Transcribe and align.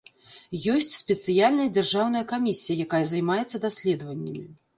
Ёсць 0.75 0.95
спецыяльная 1.01 1.67
дзяржаўная 1.75 2.25
камісія, 2.33 2.79
якая 2.87 3.03
займаецца 3.13 3.63
даследаваннямі. 3.69 4.43